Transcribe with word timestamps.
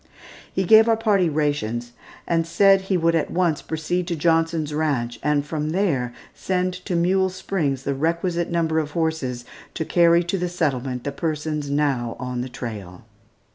He 0.51 0.63
gave 0.63 0.89
our 0.89 0.97
party 0.97 1.29
rations, 1.29 1.91
and 2.27 2.47
said 2.47 2.79
that 2.79 2.85
he 2.87 2.97
would 2.97 3.13
at 3.13 3.29
once 3.29 3.61
proceed 3.61 4.07
to 4.07 4.15
Johnson's 4.15 4.73
Ranch 4.73 5.19
and 5.21 5.45
from 5.45 5.69
there 5.69 6.11
send 6.33 6.73
to 6.85 6.95
Mule 6.95 7.29
Springs 7.29 7.83
the 7.83 7.93
requisite 7.93 8.49
number 8.49 8.79
of 8.79 8.93
horses 8.93 9.45
to 9.75 9.85
carry 9.85 10.23
to 10.23 10.39
the 10.39 10.49
settlement 10.49 11.03
the 11.03 11.11
persons 11.11 11.69
now 11.69 12.15
on 12.19 12.41
the 12.41 12.49
trail. 12.49 13.05